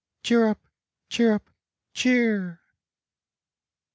[0.23, 0.67] Cheer up,
[1.09, 1.47] cheer up,
[1.93, 2.59] cheer!